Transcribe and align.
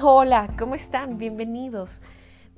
Hola, 0.00 0.48
¿cómo 0.58 0.74
están? 0.74 1.18
Bienvenidos. 1.18 2.00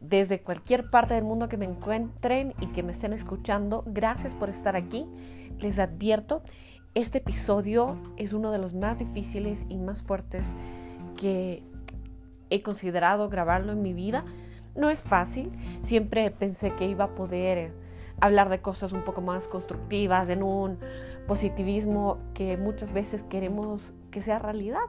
Desde 0.00 0.40
cualquier 0.40 0.88
parte 0.88 1.14
del 1.14 1.24
mundo 1.24 1.48
que 1.48 1.56
me 1.56 1.64
encuentren 1.64 2.54
y 2.60 2.68
que 2.68 2.84
me 2.84 2.92
estén 2.92 3.12
escuchando, 3.12 3.82
gracias 3.86 4.36
por 4.36 4.50
estar 4.50 4.76
aquí. 4.76 5.04
Les 5.58 5.80
advierto, 5.80 6.44
este 6.94 7.18
episodio 7.18 7.96
es 8.16 8.32
uno 8.32 8.52
de 8.52 8.58
los 8.58 8.72
más 8.72 9.00
difíciles 9.00 9.66
y 9.68 9.78
más 9.78 10.04
fuertes 10.04 10.54
que 11.16 11.64
he 12.50 12.62
considerado 12.62 13.28
grabarlo 13.28 13.72
en 13.72 13.82
mi 13.82 13.94
vida. 13.94 14.24
No 14.76 14.88
es 14.88 15.02
fácil, 15.02 15.50
siempre 15.82 16.30
pensé 16.30 16.72
que 16.76 16.86
iba 16.86 17.06
a 17.06 17.14
poder 17.16 17.72
hablar 18.20 18.48
de 18.48 18.60
cosas 18.60 18.92
un 18.92 19.02
poco 19.02 19.22
más 19.22 19.48
constructivas, 19.48 20.28
en 20.28 20.44
un 20.44 20.78
positivismo 21.26 22.18
que 22.32 22.56
muchas 22.56 22.92
veces 22.92 23.24
queremos 23.24 23.92
que 24.12 24.20
sea 24.20 24.38
realidad. 24.38 24.84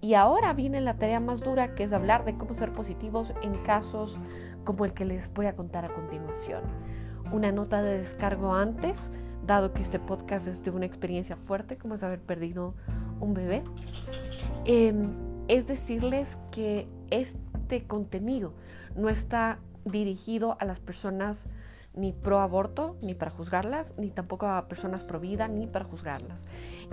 Y 0.00 0.14
ahora 0.14 0.52
viene 0.52 0.80
la 0.80 0.96
tarea 0.96 1.20
más 1.20 1.40
dura, 1.40 1.74
que 1.74 1.84
es 1.84 1.92
hablar 1.92 2.24
de 2.24 2.36
cómo 2.36 2.54
ser 2.54 2.72
positivos 2.72 3.32
en 3.42 3.54
casos 3.64 4.18
como 4.64 4.84
el 4.84 4.92
que 4.92 5.04
les 5.04 5.32
voy 5.32 5.46
a 5.46 5.56
contar 5.56 5.84
a 5.84 5.92
continuación. 5.92 6.62
Una 7.32 7.50
nota 7.50 7.82
de 7.82 7.98
descargo 7.98 8.54
antes, 8.54 9.12
dado 9.44 9.72
que 9.72 9.82
este 9.82 9.98
podcast 9.98 10.46
es 10.46 10.62
de 10.62 10.70
una 10.70 10.86
experiencia 10.86 11.36
fuerte, 11.36 11.76
como 11.76 11.94
es 11.94 12.02
haber 12.02 12.20
perdido 12.20 12.74
un 13.20 13.34
bebé, 13.34 13.64
em, 14.64 15.14
es 15.48 15.66
decirles 15.66 16.38
que 16.52 16.88
este 17.10 17.86
contenido 17.86 18.52
no 18.94 19.08
está 19.08 19.58
dirigido 19.84 20.56
a 20.60 20.64
las 20.64 20.80
personas 20.80 21.48
ni 21.94 22.12
pro 22.12 22.40
aborto, 22.40 22.96
ni 23.02 23.14
para 23.14 23.30
juzgarlas, 23.30 23.94
ni 23.98 24.10
tampoco 24.10 24.46
a 24.46 24.68
personas 24.68 25.02
pro 25.02 25.18
vida, 25.18 25.48
ni 25.48 25.66
para 25.66 25.84
juzgarlas. 25.84 26.46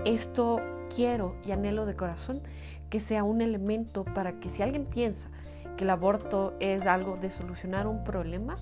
Esto 0.03 0.59
quiero 0.93 1.35
y 1.45 1.51
anhelo 1.51 1.85
de 1.85 1.95
corazón 1.95 2.41
que 2.89 2.99
sea 2.99 3.23
un 3.23 3.41
elemento 3.41 4.03
para 4.05 4.39
que 4.39 4.49
si 4.49 4.61
alguien 4.61 4.85
piensa 4.85 5.29
que 5.77 5.83
el 5.83 5.89
aborto 5.89 6.53
es 6.59 6.85
algo 6.85 7.17
de 7.17 7.31
solucionar 7.31 7.87
un 7.87 8.03
problema, 8.03 8.55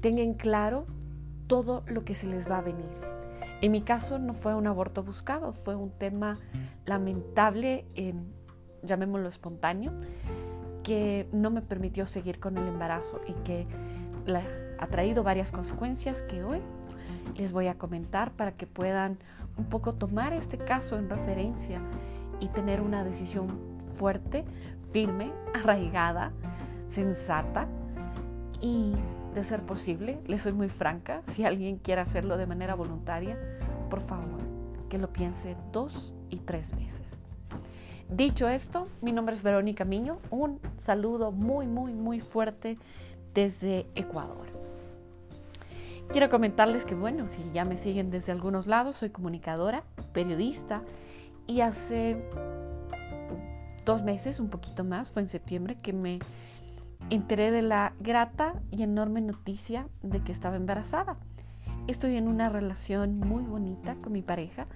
tengan 0.00 0.34
claro 0.34 0.86
todo 1.46 1.82
lo 1.86 2.04
que 2.04 2.14
se 2.14 2.26
les 2.26 2.50
va 2.50 2.58
a 2.58 2.62
venir. 2.62 2.88
En 3.60 3.72
mi 3.72 3.82
caso 3.82 4.18
no 4.18 4.32
fue 4.32 4.54
un 4.54 4.66
aborto 4.66 5.02
buscado, 5.02 5.52
fue 5.52 5.74
un 5.74 5.90
tema 5.90 6.38
lamentable, 6.84 7.86
llamémoslo 8.82 9.28
espontáneo, 9.28 9.92
que 10.82 11.28
no 11.32 11.50
me 11.50 11.62
permitió 11.62 12.06
seguir 12.06 12.38
con 12.38 12.56
el 12.58 12.68
embarazo 12.68 13.20
y 13.26 13.32
que 13.44 13.66
ha 14.78 14.86
traído 14.88 15.22
varias 15.22 15.50
consecuencias 15.50 16.22
que 16.22 16.44
hoy 16.44 16.60
les 17.36 17.52
voy 17.52 17.66
a 17.66 17.76
comentar 17.76 18.32
para 18.32 18.52
que 18.52 18.66
puedan 18.66 19.18
un 19.56 19.64
poco 19.64 19.94
tomar 19.94 20.32
este 20.32 20.58
caso 20.58 20.98
en 20.98 21.08
referencia 21.08 21.80
y 22.40 22.48
tener 22.48 22.80
una 22.80 23.04
decisión 23.04 23.58
fuerte, 23.92 24.44
firme, 24.92 25.32
arraigada, 25.54 26.32
sensata 26.88 27.66
y 28.60 28.92
de 29.34 29.44
ser 29.44 29.62
posible, 29.62 30.18
les 30.26 30.42
soy 30.42 30.52
muy 30.52 30.68
franca, 30.68 31.22
si 31.28 31.44
alguien 31.44 31.78
quiere 31.78 32.00
hacerlo 32.00 32.36
de 32.36 32.46
manera 32.46 32.74
voluntaria, 32.74 33.38
por 33.90 34.00
favor, 34.00 34.40
que 34.88 34.98
lo 34.98 35.12
piense 35.12 35.56
dos 35.72 36.14
y 36.30 36.38
tres 36.38 36.74
veces. 36.74 37.20
Dicho 38.08 38.48
esto, 38.48 38.86
mi 39.02 39.12
nombre 39.12 39.34
es 39.34 39.42
Verónica 39.42 39.84
Miño, 39.84 40.18
un 40.30 40.60
saludo 40.78 41.32
muy, 41.32 41.66
muy, 41.66 41.92
muy 41.92 42.20
fuerte 42.20 42.78
desde 43.34 43.86
Ecuador. 43.94 44.46
Quiero 46.12 46.30
comentarles 46.30 46.84
que, 46.84 46.94
bueno, 46.94 47.26
si 47.26 47.42
ya 47.52 47.64
me 47.64 47.76
siguen 47.76 48.10
desde 48.10 48.30
algunos 48.30 48.68
lados, 48.68 48.96
soy 48.96 49.10
comunicadora, 49.10 49.82
periodista, 50.12 50.82
y 51.46 51.60
hace 51.60 52.16
dos 53.84 54.02
meses, 54.02 54.40
un 54.40 54.48
poquito 54.48 54.84
más, 54.84 55.10
fue 55.10 55.22
en 55.22 55.28
septiembre, 55.28 55.76
que 55.76 55.92
me 55.92 56.18
enteré 57.10 57.50
de 57.50 57.62
la 57.62 57.92
grata 58.00 58.54
y 58.70 58.82
enorme 58.82 59.20
noticia 59.20 59.88
de 60.02 60.20
que 60.20 60.32
estaba 60.32 60.56
embarazada. 60.56 61.16
Estoy 61.86 62.16
en 62.16 62.26
una 62.26 62.48
relación 62.48 63.18
muy 63.18 63.44
bonita 63.44 63.94
con 64.02 64.12
mi 64.12 64.22
pareja 64.22 64.66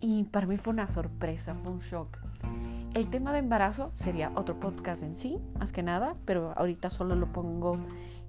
y 0.00 0.24
para 0.24 0.46
mí 0.46 0.56
fue 0.56 0.72
una 0.72 0.88
sorpresa, 0.88 1.54
fue 1.54 1.72
un 1.72 1.80
shock. 1.80 2.16
El 2.94 3.10
tema 3.10 3.32
de 3.32 3.40
embarazo 3.40 3.92
sería 3.94 4.32
otro 4.34 4.58
podcast 4.58 5.02
en 5.02 5.14
sí, 5.14 5.38
más 5.58 5.70
que 5.70 5.82
nada, 5.82 6.16
pero 6.24 6.54
ahorita 6.56 6.90
solo 6.90 7.14
lo 7.14 7.30
pongo 7.32 7.78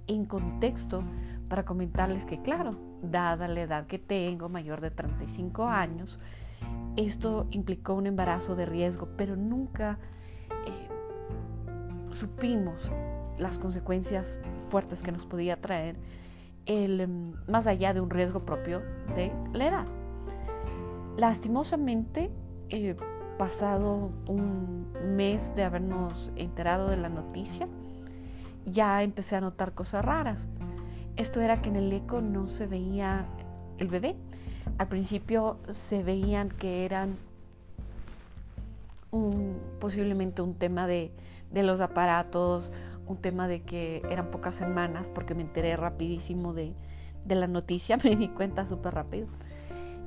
en 0.08 0.26
contexto 0.26 1.04
para 1.52 1.66
comentarles 1.66 2.24
que, 2.24 2.42
claro, 2.42 2.78
dada 3.02 3.50
la 3.50 3.60
edad 3.60 3.86
que 3.86 4.00
tengo, 4.00 4.48
mayor 4.48 4.80
de 4.80 4.90
35 4.90 5.66
años, 5.66 6.18
esto 6.96 7.46
implicó 7.52 7.94
un 7.94 8.08
embarazo 8.08 8.56
de 8.56 8.66
riesgo, 8.66 9.10
pero 9.18 9.36
nunca 9.36 10.00
eh, 10.66 12.14
supimos 12.14 12.90
las 13.38 13.58
consecuencias 13.58 14.40
fuertes 14.70 15.02
que 15.02 15.12
nos 15.12 15.26
podía 15.26 15.60
traer 15.60 15.98
el, 16.68 17.02
em, 17.02 17.34
más 17.50 17.68
allá 17.68 17.94
de 17.94 18.00
un 18.00 18.12
riesgo 18.12 18.46
propio 18.46 18.82
de 19.18 19.34
la 19.52 19.68
edad. 19.68 19.86
Lastimosamente, 21.18 22.32
eh, 22.70 22.96
pasado 23.38 24.14
un 24.26 24.88
mes 25.18 25.54
de 25.54 25.66
habernos 25.66 26.32
enterado 26.38 26.88
de 26.88 26.96
la 26.96 27.10
noticia, 27.10 27.68
ya 28.66 29.04
empecé 29.04 29.36
a 29.36 29.42
notar 29.42 29.74
cosas 29.74 30.06
raras. 30.06 30.50
Esto 31.18 31.42
era 31.42 31.62
que 31.62 31.70
en 31.70 31.76
el 31.76 31.92
eco 31.92 32.22
no 32.22 32.48
se 32.48 32.68
veía 32.68 33.26
el 33.78 33.88
bebé, 33.88 34.16
al 34.78 34.88
principio 34.88 35.58
se 35.70 36.04
veían 36.04 36.50
que 36.50 36.86
eran 36.86 37.18
posiblemente 39.80 40.42
un 40.42 40.56
tema 40.56 40.88
de, 40.88 41.12
los 41.54 41.82
aparatos, 41.82 42.72
un 43.08 43.18
tema 43.18 43.48
de 43.48 43.62
que 43.62 44.02
eran 44.10 44.32
pocas 44.32 44.56
semanas, 44.56 45.10
porque 45.10 45.36
me 45.36 45.42
enteré 45.42 45.76
rapidísimo 45.76 46.54
de, 46.54 46.74
la 47.28 47.48
noticia, 47.48 47.98
me 48.04 48.16
di 48.16 48.30
cuenta 48.30 48.66
súper 48.66 48.94
rápido. 48.94 49.28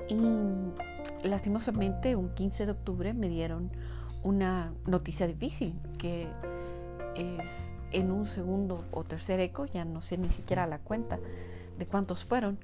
Y 0.09 1.27
lastimosamente, 1.27 2.17
un 2.17 2.31
15 2.31 2.67
de 2.67 2.73
octubre 2.73 3.15
me 3.15 3.29
dieron 3.29 3.71
una 4.23 4.73
noticia 4.87 5.27
difícil, 5.27 5.75
que 5.99 6.27
es 7.15 7.45
en 7.95 8.11
un 8.11 8.27
segundo 8.27 8.85
o 8.91 9.05
tercer 9.05 9.41
eco, 9.41 9.67
ya 9.67 9.85
no 9.85 10.03
sé 10.03 10.19
ni 10.19 10.29
siquiera 10.29 10.67
la 10.67 10.79
cuenta 10.79 11.19
de 11.79 11.87
cuántos 11.87 12.25
fueron, 12.25 12.59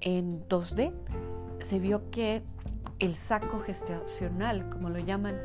en 0.00 0.46
2D, 0.48 0.92
se 1.60 1.78
vio 1.78 2.10
que 2.10 2.42
el 2.98 3.14
saco 3.14 3.60
gestacional, 3.60 4.68
como 4.70 4.90
lo 4.90 4.98
llaman, 4.98 5.36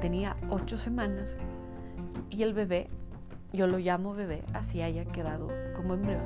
tenía 0.00 0.36
ocho 0.48 0.78
semanas 0.78 1.36
y 2.30 2.44
el 2.44 2.54
bebé, 2.54 2.88
yo 3.52 3.66
lo 3.66 3.78
llamo 3.78 4.14
bebé, 4.14 4.44
así 4.54 4.82
haya 4.82 5.04
quedado 5.04 5.48
como 5.74 5.94
embrión, 5.94 6.22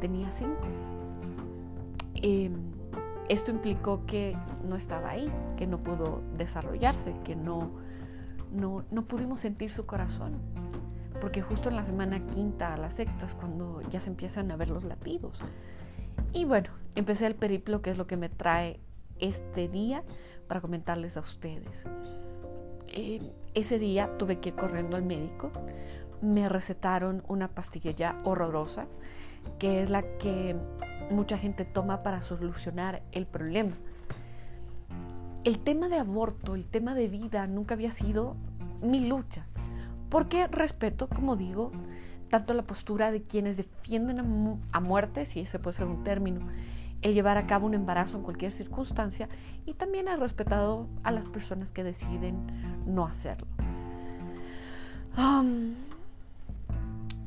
tenía 0.00 0.30
cinco. 0.32 0.66
Em, 2.14 2.54
esto 3.28 3.52
implicó 3.52 4.06
que 4.06 4.36
no 4.64 4.74
estaba 4.74 5.10
ahí, 5.10 5.32
que 5.56 5.66
no 5.66 5.78
pudo 5.78 6.22
desarrollarse, 6.36 7.14
que 7.24 7.36
no, 7.36 7.70
no, 8.52 8.84
no 8.90 9.04
pudimos 9.04 9.40
sentir 9.40 9.70
su 9.70 9.86
corazón, 9.86 10.34
porque 11.20 11.42
justo 11.42 11.68
en 11.68 11.76
la 11.76 11.84
semana 11.84 12.24
quinta 12.26 12.74
a 12.74 12.76
las 12.76 12.94
sextas, 12.94 13.34
cuando 13.34 13.80
ya 13.90 14.00
se 14.00 14.10
empiezan 14.10 14.50
a 14.50 14.56
ver 14.56 14.70
los 14.70 14.84
latidos, 14.84 15.42
y 16.32 16.44
bueno, 16.44 16.70
empecé 16.94 17.26
el 17.26 17.34
periplo, 17.34 17.82
que 17.82 17.90
es 17.90 17.98
lo 17.98 18.06
que 18.06 18.16
me 18.16 18.28
trae 18.28 18.80
este 19.18 19.68
día 19.68 20.02
para 20.48 20.60
comentarles 20.60 21.16
a 21.16 21.20
ustedes. 21.20 21.86
Eh, 22.88 23.20
ese 23.54 23.78
día 23.78 24.16
tuve 24.18 24.40
que 24.40 24.50
ir 24.50 24.54
corriendo 24.54 24.96
al 24.96 25.02
médico. 25.02 25.50
Me 26.20 26.48
recetaron 26.48 27.22
una 27.28 27.48
pastilla 27.48 28.16
horrorosa, 28.24 28.86
que 29.58 29.82
es 29.82 29.90
la 29.90 30.02
que 30.18 30.56
mucha 31.10 31.38
gente 31.38 31.64
toma 31.64 32.00
para 32.00 32.22
solucionar 32.22 33.02
el 33.12 33.26
problema. 33.26 33.76
El 35.44 35.60
tema 35.60 35.88
de 35.88 35.98
aborto, 35.98 36.54
el 36.54 36.66
tema 36.66 36.94
de 36.94 37.08
vida, 37.08 37.46
nunca 37.46 37.74
había 37.74 37.92
sido 37.92 38.36
mi 38.82 39.06
lucha, 39.06 39.46
porque 40.08 40.46
respeto, 40.46 41.08
como 41.08 41.36
digo, 41.36 41.72
tanto 42.30 42.54
la 42.54 42.62
postura 42.62 43.10
de 43.10 43.22
quienes 43.22 43.56
defienden 43.56 44.20
a, 44.72 44.80
muerte, 44.80 45.26
si 45.26 45.40
ese 45.40 45.58
puede 45.58 45.76
ser 45.76 45.86
un 45.86 46.04
término, 46.04 46.40
el 47.02 47.14
llevar 47.14 47.38
a 47.38 47.46
cabo 47.46 47.66
un 47.66 47.74
embarazo 47.74 48.16
en 48.16 48.22
cualquier 48.22 48.52
circunstancia 48.52 49.28
y 49.64 49.74
también 49.74 50.08
he 50.08 50.16
respetado 50.16 50.88
a 51.02 51.12
las 51.12 51.28
personas 51.28 51.70
que 51.70 51.84
deciden 51.84 52.46
no 52.86 53.06
hacerlo. 53.06 53.46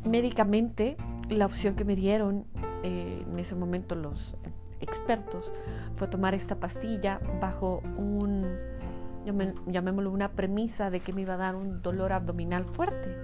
médicamente, 0.06 0.98
la 1.30 1.46
opción 1.46 1.76
que 1.76 1.86
me 1.86 1.96
dieron 1.96 2.46
eh, 2.84 3.26
en 3.30 3.40
ese 3.40 3.56
momento 3.56 3.96
los 3.96 4.36
expertos 4.80 5.54
fue 5.96 6.08
tomar 6.08 6.34
esta 6.34 6.56
pastilla 6.56 7.20
bajo 7.42 7.82
un, 7.98 8.46
llamémoslo, 9.26 10.12
una 10.12 10.32
premisa 10.32 10.90
de 10.90 11.00
que 11.00 11.14
me 11.14 11.22
iba 11.22 11.36
a 11.36 11.38
dar 11.38 11.56
un 11.56 11.82
dolor 11.82 12.12
abdominal 12.14 12.66
fuerte 12.66 13.16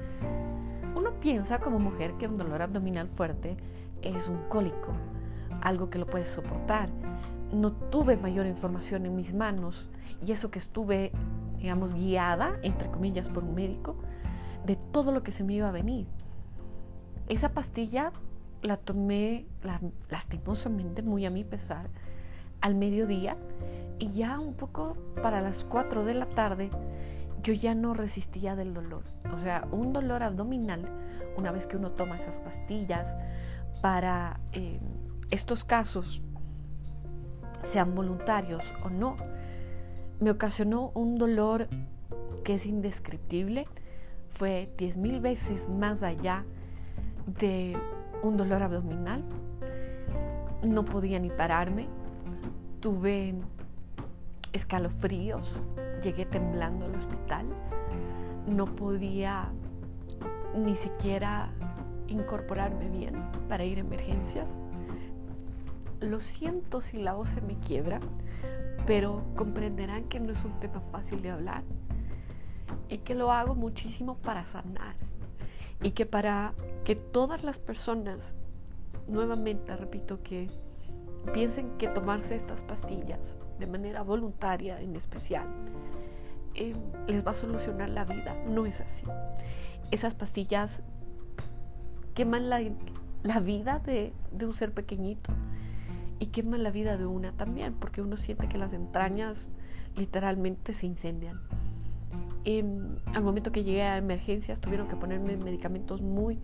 uno 0.95 1.19
piensa 1.19 1.59
como 1.59 1.77
mujer 1.77 2.13
que 2.13 2.27
un 2.27 2.37
dolor 2.37 2.61
abdominal 2.61 3.09
fuerte 3.09 3.57
es 4.01 4.29
un 4.29 4.37
cólico, 4.47 4.93
algo 5.61 5.89
que 5.89 5.99
lo 5.99 6.07
puedes 6.07 6.29
soportar. 6.29 6.89
No 7.51 7.73
tuve 7.73 8.15
mayor 8.17 8.47
información 8.47 9.05
en 9.05 9.15
mis 9.15 9.33
manos 9.33 9.89
y 10.25 10.31
eso 10.31 10.49
que 10.49 10.59
estuve, 10.59 11.11
digamos, 11.57 11.93
guiada, 11.93 12.57
entre 12.63 12.89
comillas, 12.89 13.27
por 13.27 13.43
un 13.43 13.55
médico, 13.55 13.97
de 14.65 14.77
todo 14.77 15.11
lo 15.11 15.21
que 15.21 15.33
se 15.33 15.43
me 15.43 15.55
iba 15.55 15.67
a 15.67 15.71
venir. 15.71 16.07
Esa 17.27 17.51
pastilla 17.51 18.13
la 18.61 18.77
tomé 18.77 19.45
lastimosamente, 20.09 21.03
muy 21.03 21.25
a 21.25 21.29
mi 21.29 21.43
pesar, 21.43 21.89
al 22.65 22.73
mediodía 22.73 23.37
y 23.99 24.11
ya 24.13 24.39
un 24.39 24.55
poco 24.55 24.97
para 25.21 25.39
las 25.39 25.63
4 25.65 26.03
de 26.03 26.15
la 26.15 26.25
tarde 26.25 26.71
yo 27.43 27.53
ya 27.53 27.75
no 27.75 27.93
resistía 27.93 28.55
del 28.55 28.73
dolor. 28.73 29.03
O 29.31 29.39
sea, 29.39 29.67
un 29.71 29.93
dolor 29.93 30.23
abdominal, 30.23 30.89
una 31.37 31.51
vez 31.51 31.67
que 31.67 31.77
uno 31.77 31.91
toma 31.91 32.15
esas 32.15 32.39
pastillas, 32.39 33.17
para 33.83 34.39
eh, 34.51 34.79
estos 35.29 35.63
casos, 35.63 36.23
sean 37.61 37.93
voluntarios 37.93 38.73
o 38.83 38.89
no, 38.89 39.15
me 40.19 40.31
ocasionó 40.31 40.91
un 40.95 41.19
dolor 41.19 41.67
que 42.43 42.55
es 42.55 42.65
indescriptible. 42.65 43.67
Fue 44.29 44.73
diez 44.75 44.97
mil 44.97 45.19
veces 45.19 45.69
más 45.69 46.01
allá 46.01 46.45
de 47.27 47.77
un 48.23 48.37
dolor 48.37 48.63
abdominal. 48.63 49.23
No 50.63 50.83
podía 50.83 51.19
ni 51.19 51.29
pararme. 51.29 51.87
Tuve 52.85 53.33
escalofríos. 54.53 55.59
Llegué 56.03 56.27
temblando 56.27 56.85
al 56.85 56.93
hospital. 56.93 57.47
No 58.45 58.65
podía 58.75 59.49
ni 60.55 60.75
siquiera 60.75 61.49
incorporarme 62.05 62.87
bien 62.89 63.15
para 63.49 63.65
ir 63.65 63.79
a 63.79 63.81
emergencias. 63.81 64.59
Lo 65.99 66.21
siento 66.21 66.79
si 66.79 66.99
la 66.99 67.13
voz 67.13 67.29
se 67.29 67.41
me 67.41 67.57
quiebra, 67.57 67.99
pero 68.85 69.23
comprenderán 69.35 70.03
que 70.03 70.19
no 70.19 70.31
es 70.31 70.45
un 70.45 70.59
tema 70.59 70.79
fácil 70.91 71.23
de 71.23 71.31
hablar 71.31 71.63
y 72.87 72.99
que 72.99 73.15
lo 73.15 73.31
hago 73.31 73.55
muchísimo 73.55 74.17
para 74.17 74.45
sanar 74.45 74.95
y 75.81 75.93
que 75.93 76.05
para 76.05 76.53
que 76.83 76.95
todas 76.95 77.43
las 77.43 77.57
personas, 77.57 78.35
nuevamente 79.07 79.75
repito, 79.75 80.21
que 80.21 80.51
piensen 81.33 81.77
que 81.77 81.87
tomarse 81.87 82.35
estas 82.35 82.63
pastillas 82.63 83.37
de 83.59 83.67
manera 83.67 84.01
voluntaria 84.01 84.81
en 84.81 84.95
especial 84.95 85.47
eh, 86.55 86.73
les 87.07 87.25
va 87.25 87.31
a 87.31 87.35
solucionar 87.35 87.89
la 87.89 88.05
vida. 88.05 88.35
No 88.47 88.65
es 88.65 88.81
así. 88.81 89.05
Esas 89.91 90.15
pastillas 90.15 90.81
queman 92.13 92.49
la, 92.49 92.61
la 93.23 93.39
vida 93.41 93.79
de, 93.79 94.13
de, 94.31 94.45
un 94.45 94.53
ser 94.53 94.71
pequeñito 94.71 95.33
y 96.19 96.27
queman 96.27 96.63
la 96.63 96.71
vida 96.71 96.95
de 96.95 97.05
una 97.05 97.33
también, 97.33 97.73
porque 97.73 98.01
uno 98.01 98.17
siente 98.17 98.47
que 98.47 98.57
las 98.57 98.71
entrañas 98.71 99.49
literalmente 99.97 100.73
se 100.73 100.85
incendian. 100.85 101.41
Em, 102.45 102.97
al 103.13 103.23
momento 103.23 103.51
que 103.51 103.63
llegué 103.63 103.81
a 103.81 103.97
emergencias 103.97 104.61
tuvieron 104.61 104.87
que 104.87 104.95
ponerme 104.95 105.35
medicamentos 105.35 106.01
muy, 106.01 106.39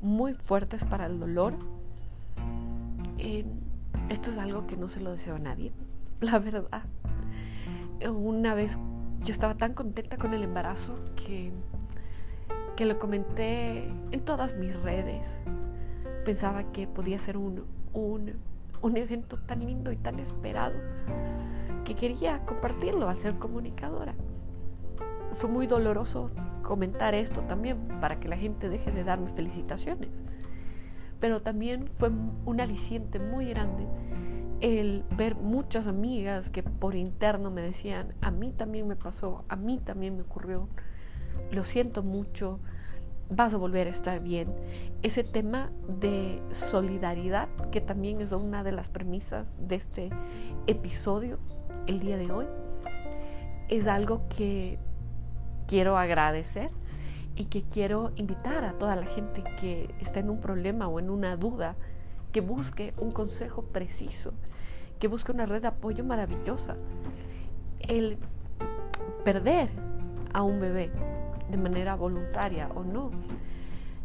muy 0.00 0.34
fuertes 0.34 0.84
para 0.84 1.06
el 1.06 1.20
dolor. 1.20 1.54
Em, 3.18 3.46
esto 4.08 4.30
es 4.30 4.38
algo 4.38 4.66
que 4.66 4.76
no 4.76 4.88
se 4.88 5.00
lo 5.00 5.12
deseo 5.12 5.36
a 5.36 5.38
nadie, 5.38 5.72
la 6.20 6.38
verdad. 6.38 6.82
Una 8.10 8.54
vez 8.54 8.78
yo 9.24 9.32
estaba 9.32 9.54
tan 9.54 9.74
contenta 9.74 10.16
con 10.16 10.34
el 10.34 10.42
embarazo 10.42 10.96
que, 11.14 11.52
que 12.76 12.84
lo 12.84 12.98
comenté 12.98 13.84
en 14.10 14.20
todas 14.24 14.56
mis 14.56 14.74
redes. 14.82 15.38
Pensaba 16.24 16.72
que 16.72 16.86
podía 16.86 17.18
ser 17.18 17.36
un, 17.36 17.64
un, 17.92 18.32
un 18.80 18.96
evento 18.96 19.38
tan 19.38 19.60
lindo 19.60 19.92
y 19.92 19.96
tan 19.96 20.18
esperado 20.18 20.78
que 21.84 21.94
quería 21.94 22.44
compartirlo 22.44 23.08
al 23.08 23.18
ser 23.18 23.38
comunicadora. 23.38 24.14
Fue 25.34 25.48
muy 25.48 25.66
doloroso 25.66 26.30
comentar 26.62 27.14
esto 27.14 27.42
también 27.42 27.78
para 28.00 28.20
que 28.20 28.28
la 28.28 28.36
gente 28.36 28.68
deje 28.68 28.90
de 28.90 29.04
darme 29.04 29.32
felicitaciones. 29.32 30.22
Pero 31.22 31.40
también 31.40 31.88
fue 31.98 32.10
un 32.44 32.60
aliciente 32.60 33.20
muy 33.20 33.46
grande 33.46 33.86
el 34.60 35.04
ver 35.16 35.36
muchas 35.36 35.86
amigas 35.86 36.50
que 36.50 36.64
por 36.64 36.96
interno 36.96 37.48
me 37.48 37.62
decían, 37.62 38.12
a 38.20 38.32
mí 38.32 38.50
también 38.50 38.88
me 38.88 38.96
pasó, 38.96 39.44
a 39.48 39.54
mí 39.54 39.78
también 39.78 40.16
me 40.16 40.22
ocurrió, 40.22 40.68
lo 41.52 41.62
siento 41.62 42.02
mucho, 42.02 42.58
vas 43.30 43.54
a 43.54 43.56
volver 43.56 43.86
a 43.86 43.90
estar 43.90 44.20
bien. 44.20 44.52
Ese 45.02 45.22
tema 45.22 45.70
de 46.00 46.42
solidaridad, 46.50 47.48
que 47.70 47.80
también 47.80 48.20
es 48.20 48.32
una 48.32 48.64
de 48.64 48.72
las 48.72 48.88
premisas 48.88 49.56
de 49.60 49.76
este 49.76 50.10
episodio 50.66 51.38
el 51.86 52.00
día 52.00 52.16
de 52.16 52.32
hoy, 52.32 52.46
es 53.68 53.86
algo 53.86 54.22
que 54.28 54.76
quiero 55.68 55.96
agradecer 55.96 56.72
y 57.42 57.46
que 57.46 57.62
quiero 57.62 58.12
invitar 58.14 58.64
a 58.64 58.74
toda 58.74 58.94
la 58.94 59.04
gente 59.04 59.42
que 59.58 59.92
está 59.98 60.20
en 60.20 60.30
un 60.30 60.38
problema 60.38 60.86
o 60.86 61.00
en 61.00 61.10
una 61.10 61.36
duda, 61.36 61.74
que 62.30 62.40
busque 62.40 62.94
un 62.98 63.10
consejo 63.10 63.62
preciso, 63.62 64.32
que 65.00 65.08
busque 65.08 65.32
una 65.32 65.44
red 65.44 65.60
de 65.60 65.66
apoyo 65.66 66.04
maravillosa. 66.04 66.76
El 67.80 68.16
perder 69.24 69.70
a 70.32 70.44
un 70.44 70.60
bebé 70.60 70.92
de 71.50 71.56
manera 71.56 71.96
voluntaria 71.96 72.68
o 72.76 72.84
no, 72.84 73.10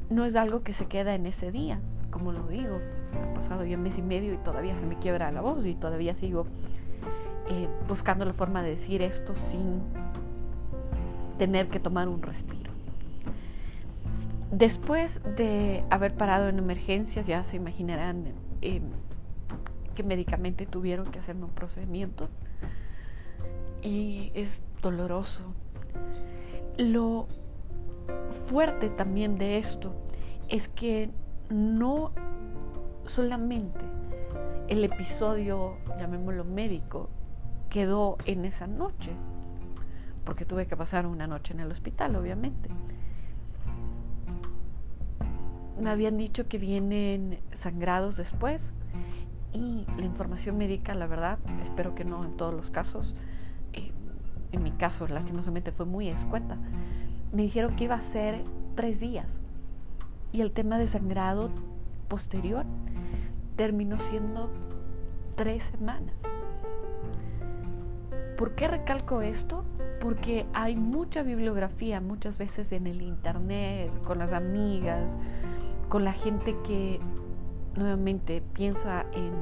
no 0.09 0.25
es 0.25 0.35
algo 0.35 0.63
que 0.63 0.73
se 0.73 0.87
queda 0.87 1.13
en 1.13 1.27
ese 1.27 1.51
día, 1.51 1.79
como 2.09 2.31
lo 2.31 2.47
digo. 2.47 2.79
Ha 3.13 3.35
pasado 3.35 3.65
ya 3.65 3.77
un 3.77 3.83
mes 3.83 3.99
y 3.99 4.01
medio 4.01 4.33
y 4.33 4.37
todavía 4.37 4.75
se 4.79 4.87
me 4.87 4.97
quiebra 4.97 5.29
la 5.31 5.41
voz 5.41 5.63
y 5.63 5.75
todavía 5.75 6.15
sigo 6.15 6.47
eh, 7.49 7.67
buscando 7.87 8.25
la 8.25 8.33
forma 8.33 8.63
de 8.63 8.71
decir 8.71 9.03
esto 9.03 9.35
sin 9.37 9.83
tener 11.37 11.69
que 11.69 11.79
tomar 11.79 12.07
un 12.07 12.23
respiro. 12.23 12.76
Después 14.51 15.21
de 15.35 15.83
haber 15.89 16.15
parado 16.15 16.47
en 16.47 16.57
emergencias, 16.57 17.27
ya 17.27 17.43
se 17.43 17.57
imaginarán 17.57 18.33
eh, 18.61 18.81
que 19.93 20.03
médicamente 20.03 20.65
tuvieron 20.65 21.11
que 21.11 21.19
hacerme 21.19 21.45
un 21.45 21.51
procedimiento 21.51 22.29
y 23.81 24.31
es 24.35 24.61
doloroso. 24.81 25.53
Lo 26.77 27.27
fuerte 28.45 28.89
también 28.89 29.37
de 29.37 29.57
esto 29.57 29.93
es 30.47 30.67
que 30.67 31.09
no 31.49 32.11
solamente 33.05 33.85
el 34.67 34.83
episodio, 34.83 35.77
llamémoslo 35.99 36.43
médico, 36.43 37.09
quedó 37.69 38.17
en 38.25 38.45
esa 38.45 38.67
noche, 38.67 39.11
porque 40.25 40.45
tuve 40.45 40.67
que 40.67 40.77
pasar 40.77 41.05
una 41.05 41.27
noche 41.27 41.53
en 41.53 41.61
el 41.61 41.71
hospital, 41.71 42.15
obviamente. 42.15 42.69
Me 45.79 45.89
habían 45.89 46.17
dicho 46.17 46.47
que 46.47 46.57
vienen 46.57 47.39
sangrados 47.53 48.17
después 48.17 48.73
y 49.53 49.85
la 49.97 50.05
información 50.05 50.57
médica, 50.57 50.95
la 50.95 51.07
verdad, 51.07 51.39
espero 51.63 51.95
que 51.95 52.03
no 52.03 52.23
en 52.23 52.35
todos 52.35 52.53
los 52.53 52.71
casos, 52.71 53.15
eh, 53.73 53.91
en 54.51 54.63
mi 54.63 54.71
caso 54.71 55.07
lastimosamente 55.07 55.71
fue 55.71 55.85
muy 55.85 56.09
escueta, 56.09 56.57
me 57.31 57.43
dijeron 57.43 57.75
que 57.75 57.85
iba 57.85 57.95
a 57.95 58.01
ser 58.01 58.43
tres 58.75 58.99
días 58.99 59.39
y 60.31 60.41
el 60.41 60.51
tema 60.51 60.77
de 60.77 60.87
sangrado 60.87 61.51
posterior 62.07 62.65
terminó 63.55 63.99
siendo 63.99 64.51
tres 65.35 65.63
semanas. 65.63 66.15
¿Por 68.35 68.53
qué 68.55 68.67
recalco 68.67 69.21
esto? 69.21 69.63
porque 69.99 70.45
hay 70.53 70.75
mucha 70.75 71.23
bibliografía 71.23 72.01
muchas 72.01 72.37
veces 72.37 72.71
en 72.71 72.87
el 72.87 73.01
internet, 73.01 73.91
con 74.03 74.19
las 74.19 74.31
amigas, 74.31 75.17
con 75.89 76.03
la 76.03 76.13
gente 76.13 76.55
que 76.65 76.99
nuevamente 77.75 78.43
piensa 78.53 79.05
en, 79.13 79.33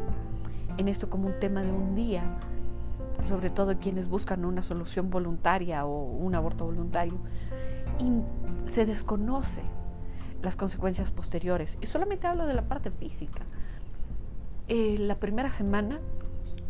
en 0.77 0.87
esto 0.87 1.09
como 1.09 1.27
un 1.27 1.39
tema 1.39 1.61
de 1.61 1.71
un 1.71 1.95
día, 1.95 2.23
sobre 3.27 3.49
todo 3.49 3.79
quienes 3.79 4.07
buscan 4.07 4.45
una 4.45 4.61
solución 4.61 5.09
voluntaria 5.09 5.85
o 5.85 6.03
un 6.03 6.35
aborto 6.35 6.65
voluntario, 6.65 7.17
y 7.99 8.67
se 8.67 8.85
desconoce 8.85 9.61
las 10.41 10.55
consecuencias 10.55 11.11
posteriores. 11.11 11.77
Y 11.81 11.87
solamente 11.87 12.27
hablo 12.27 12.45
de 12.45 12.53
la 12.53 12.63
parte 12.63 12.91
física. 12.91 13.41
Eh, 14.67 14.97
la 14.99 15.15
primera 15.15 15.53
semana 15.53 15.99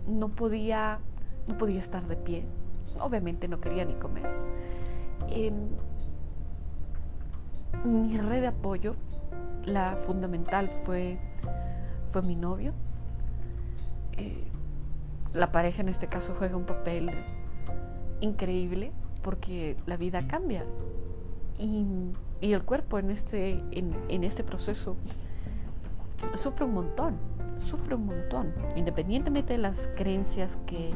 no 0.07 0.29
podía, 0.29 0.99
no 1.47 1.57
podía 1.57 1.79
estar 1.79 2.07
de 2.07 2.15
pie, 2.15 2.45
obviamente 2.99 3.47
no 3.47 3.59
quería 3.59 3.85
ni 3.85 3.93
comer. 3.93 4.27
Em, 5.29 5.69
mi 7.83 8.17
red 8.17 8.41
de 8.41 8.47
apoyo, 8.47 8.95
la 9.65 9.95
fundamental 9.97 10.69
fue, 10.69 11.17
fue 12.11 12.21
mi 12.21 12.35
novio. 12.35 12.73
Eh, 14.13 14.43
la 15.33 15.51
pareja 15.51 15.81
en 15.81 15.89
este 15.89 16.07
caso 16.07 16.35
juega 16.37 16.55
un 16.55 16.65
papel 16.65 17.11
increíble 18.21 18.91
porque 19.21 19.75
la 19.85 19.97
vida 19.97 20.27
cambia 20.27 20.63
y, 21.57 21.85
el 22.41 22.63
cuerpo 22.63 22.99
en 22.99 23.09
este, 23.09 23.63
en 23.71 24.23
este 24.23 24.43
proceso 24.43 24.97
sufre 26.35 26.65
un 26.65 26.73
montón, 26.73 27.15
sufre 27.65 27.95
un 27.95 28.05
montón, 28.05 28.53
independientemente 28.75 29.53
de 29.53 29.59
las 29.59 29.89
creencias 29.95 30.57
que, 30.65 30.91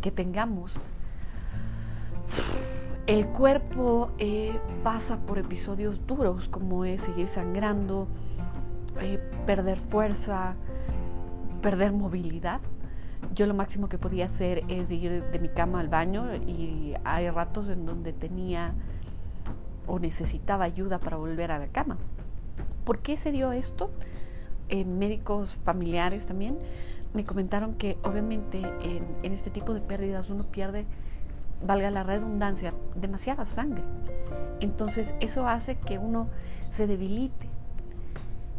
que 0.00 0.10
tengamos 0.10 0.74
El 3.06 3.26
cuerpo 3.26 4.12
eh, 4.18 4.58
pasa 4.82 5.18
por 5.18 5.38
episodios 5.38 6.06
duros 6.06 6.48
como 6.48 6.86
es 6.86 7.02
seguir 7.02 7.28
sangrando, 7.28 8.08
eh, 8.98 9.18
perder 9.44 9.76
fuerza, 9.76 10.54
perder 11.60 11.92
movilidad. 11.92 12.62
Yo 13.34 13.46
lo 13.46 13.52
máximo 13.52 13.90
que 13.90 13.98
podía 13.98 14.24
hacer 14.24 14.64
es 14.68 14.90
ir 14.90 15.22
de 15.22 15.38
mi 15.38 15.50
cama 15.50 15.80
al 15.80 15.88
baño 15.88 16.34
y 16.34 16.94
hay 17.04 17.28
ratos 17.28 17.68
en 17.68 17.84
donde 17.84 18.14
tenía 18.14 18.72
o 19.86 19.98
necesitaba 19.98 20.64
ayuda 20.64 20.98
para 20.98 21.18
volver 21.18 21.52
a 21.52 21.58
la 21.58 21.66
cama. 21.66 21.98
¿Por 22.86 23.00
qué 23.00 23.18
se 23.18 23.32
dio 23.32 23.52
esto? 23.52 23.90
Eh, 24.70 24.86
médicos 24.86 25.58
familiares 25.62 26.24
también 26.24 26.56
me 27.12 27.22
comentaron 27.24 27.74
que 27.74 27.98
obviamente 28.02 28.62
en, 28.80 29.04
en 29.22 29.32
este 29.32 29.50
tipo 29.50 29.74
de 29.74 29.82
pérdidas 29.82 30.30
uno 30.30 30.44
pierde 30.44 30.86
valga 31.64 31.90
la 31.90 32.02
redundancia, 32.02 32.74
demasiada 32.94 33.46
sangre. 33.46 33.82
Entonces 34.60 35.14
eso 35.20 35.46
hace 35.46 35.76
que 35.76 35.98
uno 35.98 36.28
se 36.70 36.86
debilite. 36.86 37.48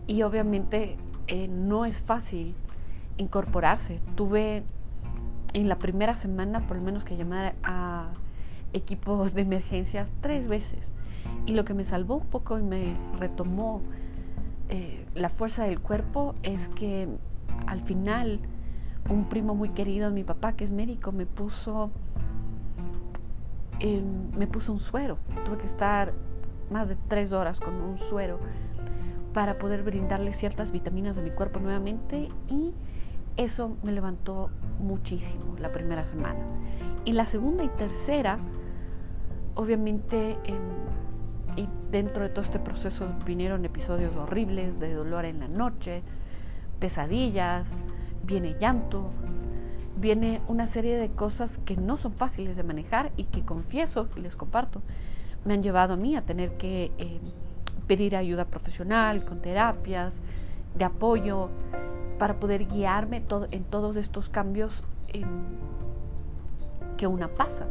Y 0.07 0.21
obviamente 0.23 0.97
eh, 1.27 1.47
no 1.47 1.85
es 1.85 1.99
fácil 1.99 2.55
incorporarse. 3.17 3.99
Tuve 4.15 4.63
en 5.53 5.69
la 5.69 5.77
primera 5.77 6.15
semana 6.15 6.67
por 6.67 6.77
lo 6.77 6.83
menos 6.83 7.05
que 7.05 7.17
llamar 7.17 7.55
a 7.63 8.11
equipos 8.73 9.33
de 9.33 9.41
emergencias 9.41 10.11
tres 10.21 10.47
veces. 10.47 10.93
Y 11.45 11.53
lo 11.53 11.65
que 11.65 11.73
me 11.73 11.83
salvó 11.83 12.17
un 12.17 12.27
poco 12.27 12.59
y 12.59 12.63
me 12.63 12.95
retomó 13.17 13.81
eh, 14.69 15.05
la 15.15 15.29
fuerza 15.29 15.63
del 15.63 15.79
cuerpo 15.79 16.33
es 16.43 16.69
que 16.69 17.07
al 17.67 17.81
final 17.81 18.39
un 19.09 19.29
primo 19.29 19.55
muy 19.55 19.69
querido 19.69 20.09
de 20.09 20.15
mi 20.15 20.23
papá, 20.23 20.53
que 20.53 20.63
es 20.63 20.71
médico, 20.71 21.11
me 21.11 21.25
puso 21.25 21.91
Em, 23.79 24.31
me 24.37 24.47
puso 24.47 24.71
un 24.71 24.79
suero. 24.79 25.17
Tuve 25.45 25.57
que 25.57 25.65
estar 25.65 26.13
más 26.69 26.89
de 26.89 26.97
tres 27.07 27.31
horas 27.31 27.59
con 27.59 27.75
un 27.75 27.97
suero 27.97 28.39
para 29.33 29.57
poder 29.57 29.83
brindarle 29.83 30.33
ciertas 30.33 30.71
vitaminas 30.71 31.17
a 31.17 31.21
mi 31.21 31.29
cuerpo 31.29 31.59
nuevamente 31.59 32.29
y 32.47 32.73
eso 33.37 33.75
me 33.83 33.91
levantó 33.91 34.49
muchísimo 34.79 35.55
la 35.59 35.71
primera 35.71 36.05
semana. 36.05 36.39
Y 37.03 37.11
la 37.11 37.25
segunda 37.25 37.63
y 37.63 37.67
tercera, 37.69 38.39
obviamente, 39.55 40.37
y 41.57 41.67
dentro 41.91 42.23
de 42.23 42.29
todo 42.29 42.41
este 42.43 42.59
proceso 42.59 43.13
vinieron 43.25 43.65
episodios 43.65 44.15
horribles 44.15 44.79
de 44.79 44.93
dolor 44.93 45.25
en 45.25 45.41
la 45.41 45.47
noche, 45.49 46.01
pesadillas, 46.79 47.77
viene 48.23 48.55
llanto, 48.59 49.11
viene 49.97 50.41
una 50.47 50.67
serie 50.67 50.97
de 50.97 51.09
cosas 51.09 51.59
que 51.59 51.77
no 51.77 51.97
son 51.97 52.13
fáciles 52.13 52.57
de 52.57 52.63
manejar 52.63 53.11
y 53.17 53.25
que 53.25 53.43
confieso 53.43 54.07
y 54.15 54.19
les 54.21 54.35
comparto, 54.35 54.81
me 55.45 55.53
han 55.53 55.63
llevado 55.63 55.93
a 55.93 55.97
mí 55.97 56.15
a 56.15 56.21
tener 56.21 56.57
que 56.57 56.91
eh, 56.97 57.19
pedir 57.87 58.15
ayuda 58.15 58.45
profesional, 58.45 59.23
con 59.23 59.41
terapias, 59.41 60.21
de 60.75 60.85
apoyo, 60.85 61.49
para 62.17 62.39
poder 62.39 62.67
guiarme 62.67 63.21
todo, 63.21 63.47
en 63.51 63.63
todos 63.63 63.95
estos 63.95 64.29
cambios 64.29 64.83
em, 65.09 65.27
que 66.97 67.07
una 67.07 67.27
pasa. 67.27 67.67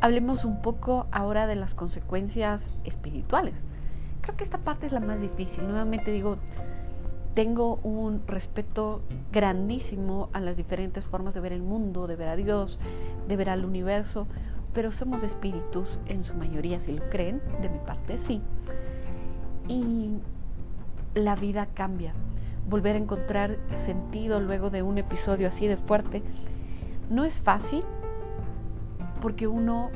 Hablemos 0.00 0.44
un 0.44 0.60
poco 0.60 1.06
ahora 1.10 1.46
de 1.46 1.56
las 1.56 1.74
consecuencias 1.74 2.70
espirituales. 2.84 3.64
Creo 4.20 4.36
que 4.36 4.44
esta 4.44 4.58
parte 4.58 4.86
es 4.86 4.92
la 4.92 5.00
más 5.00 5.20
difícil. 5.20 5.66
Nuevamente 5.66 6.12
digo, 6.12 6.36
tengo 7.36 7.78
un 7.82 8.26
respeto 8.26 9.02
grandísimo 9.30 10.30
a 10.32 10.40
las 10.40 10.56
diferentes 10.56 11.04
formas 11.04 11.34
de 11.34 11.40
ver 11.40 11.52
el 11.52 11.60
mundo, 11.60 12.06
de 12.06 12.16
ver 12.16 12.30
a 12.30 12.34
Dios, 12.34 12.80
de 13.28 13.36
ver 13.36 13.50
al 13.50 13.66
universo, 13.66 14.26
pero 14.72 14.90
somos 14.90 15.22
espíritus 15.22 15.98
en 16.06 16.24
su 16.24 16.32
mayoría, 16.32 16.80
si 16.80 16.94
lo 16.94 17.06
creen, 17.10 17.42
de 17.60 17.68
mi 17.68 17.78
parte 17.78 18.16
sí. 18.16 18.40
Y 19.68 20.12
la 21.14 21.36
vida 21.36 21.66
cambia. 21.66 22.14
Volver 22.70 22.96
a 22.96 23.00
encontrar 23.00 23.58
sentido 23.74 24.40
luego 24.40 24.70
de 24.70 24.82
un 24.82 24.96
episodio 24.96 25.48
así 25.48 25.66
de 25.66 25.76
fuerte 25.76 26.22
no 27.10 27.22
es 27.24 27.38
fácil 27.38 27.84
porque 29.20 29.46
uno 29.46 29.90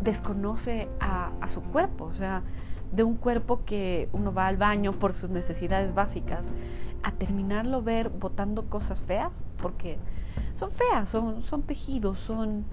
desconoce 0.00 0.88
a, 1.00 1.32
su 1.48 1.60
cuerpo, 1.60 2.06
o 2.06 2.14
sea, 2.14 2.42
de 2.92 3.02
un 3.02 3.16
cuerpo 3.16 3.64
que 3.64 4.08
uno 4.12 4.32
va 4.32 4.46
al 4.46 4.56
baño 4.56 4.92
por 4.92 5.12
sus 5.12 5.30
necesidades 5.30 5.94
básicas, 5.94 6.50
a 7.02 7.12
terminarlo 7.12 7.82
ver 7.82 8.08
botando 8.08 8.66
cosas 8.68 9.02
feas, 9.02 9.42
porque 9.60 9.98
son 10.54 10.70
feas, 10.70 11.08
son, 11.08 11.42
son 11.42 11.62
tejidos, 11.62 12.18
son 12.18 12.64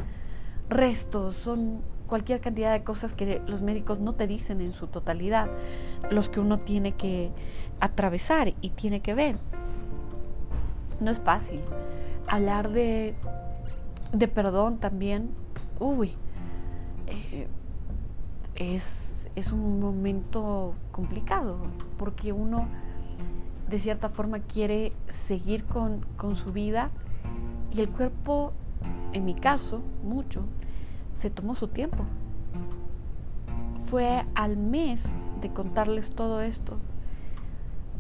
restos, 0.69 1.35
son 1.35 1.81
cualquier 2.07 2.39
cantidad 2.39 2.71
de 2.71 2.83
cosas 2.83 3.13
que 3.13 3.41
los 3.47 3.61
médicos 3.61 3.99
no 3.99 4.13
te 4.13 4.27
dicen 4.27 4.61
en 4.61 4.73
su 4.73 4.87
totalidad, 4.87 5.49
los 6.09 6.29
que 6.29 6.39
uno 6.39 6.59
tiene 6.59 6.93
que 6.93 7.31
atravesar 7.79 8.53
y 8.61 8.69
tiene 8.69 9.01
que 9.01 9.13
ver. 9.13 9.37
No 10.99 11.11
es 11.11 11.21
fácil. 11.21 11.61
Hablar 12.27 12.69
de, 12.69 13.15
de 14.13 14.27
perdón 14.27 14.77
también, 14.79 15.31
uy, 15.79 16.13
eh, 17.07 17.47
es 18.55 19.14
es 19.35 19.51
un 19.51 19.79
momento 19.79 20.73
complicado 20.91 21.57
porque 21.97 22.31
uno 22.31 22.67
de 23.69 23.79
cierta 23.79 24.09
forma 24.09 24.39
quiere 24.39 24.93
seguir 25.09 25.65
con, 25.65 26.05
con, 26.17 26.35
su 26.35 26.51
vida 26.51 26.91
y 27.71 27.81
el 27.81 27.89
cuerpo, 27.89 28.53
en 29.11 29.25
mi 29.25 29.33
caso, 29.33 29.81
mucho, 30.03 30.45
se 31.11 31.29
tomó 31.29 31.55
su 31.55 31.67
tiempo. 31.67 32.05
Fue 33.87 34.25
al 34.35 34.57
mes 34.57 35.15
de 35.41 35.51
contarles 35.51 36.11
todo 36.11 36.41
esto 36.41 36.77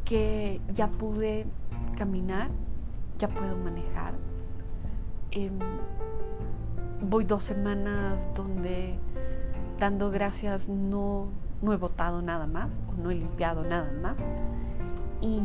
que 0.05 0.61
ya 0.73 0.87
pude 0.87 1.45
caminar, 1.97 2.49
ya 3.17 3.27
puedo 3.27 3.57
manejar. 3.57 4.13
Em, 5.31 5.59
voy 7.01 7.25
dos 7.25 7.43
semanas 7.43 8.29
donde 8.35 8.97
dando 9.79 10.11
gracias 10.11 10.69
no, 10.69 11.27
no 11.61 11.73
he 11.73 11.77
votado 11.77 12.21
nada 12.21 12.47
más 12.47 12.79
o 12.89 13.01
no 13.01 13.11
he 13.11 13.15
limpiado 13.15 13.63
nada 13.63 13.91
más 14.01 14.25
y 15.21 15.39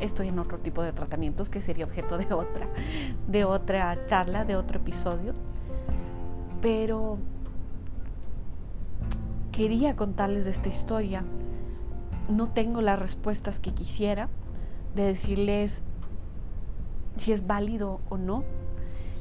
estoy 0.00 0.28
en 0.28 0.38
otro 0.38 0.58
tipo 0.58 0.82
de 0.82 0.92
tratamientos 0.92 1.48
que 1.48 1.60
sería 1.62 1.84
objeto 1.84 2.18
de 2.18 2.32
otra 2.34 2.66
de 3.26 3.44
otra 3.44 4.06
charla, 4.06 4.44
de 4.44 4.56
otro 4.56 4.78
episodio. 4.78 5.32
Pero 6.60 7.18
quería 9.52 9.96
contarles 9.96 10.46
esta 10.46 10.68
historia. 10.68 11.24
No 12.28 12.48
tengo 12.48 12.80
las 12.82 12.98
respuestas 12.98 13.60
que 13.60 13.72
quisiera 13.72 14.28
de 14.94 15.04
decirles 15.04 15.84
si 17.16 17.32
es 17.32 17.46
válido 17.46 18.00
o 18.10 18.18
no, 18.18 18.44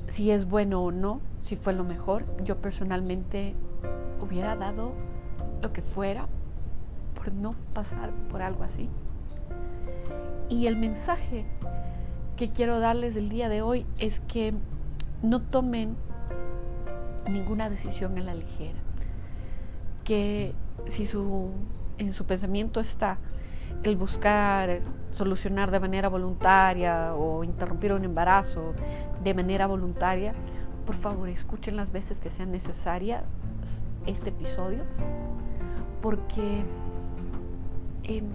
si 0.07 0.31
es 0.31 0.45
bueno 0.45 0.83
o 0.83 0.91
no, 0.91 1.21
si 1.39 1.55
fue 1.55 1.73
lo 1.73 1.83
mejor. 1.83 2.25
Yo 2.43 2.57
personalmente 2.57 3.55
hubiera 4.21 4.55
dado 4.55 4.93
lo 5.61 5.73
que 5.73 5.81
fuera 5.81 6.27
por 7.15 7.33
no 7.33 7.55
pasar 7.73 8.11
por 8.29 8.41
algo 8.41 8.63
así. 8.63 8.89
Y 10.49 10.67
el 10.67 10.75
mensaje 10.75 11.45
que 12.35 12.51
quiero 12.51 12.79
darles 12.79 13.15
el 13.15 13.29
día 13.29 13.49
de 13.49 13.61
hoy 13.61 13.85
es 13.97 14.19
que 14.19 14.53
no 15.21 15.41
tomen 15.41 15.95
ninguna 17.29 17.69
decisión 17.69 18.17
en 18.17 18.25
la 18.25 18.35
ligera. 18.35 18.77
Que 20.03 20.53
si 20.87 21.05
su, 21.05 21.49
en 21.97 22.13
su 22.13 22.25
pensamiento 22.25 22.79
está 22.79 23.17
el 23.83 23.95
buscar 23.97 24.81
solucionar 25.11 25.71
de 25.71 25.79
manera 25.79 26.09
voluntaria 26.09 27.15
o 27.15 27.43
interrumpir 27.43 27.93
un 27.93 28.03
embarazo 28.03 28.73
de 29.23 29.33
manera 29.33 29.67
voluntaria, 29.67 30.33
por 30.85 30.95
favor 30.95 31.29
escuchen 31.29 31.75
las 31.75 31.91
veces 31.91 32.19
que 32.19 32.29
sean 32.29 32.51
necesarias 32.51 33.23
este 34.05 34.29
episodio 34.29 34.83
porque 36.01 36.63
em, 38.03 38.25